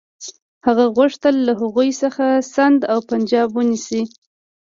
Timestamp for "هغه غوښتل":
0.65-1.35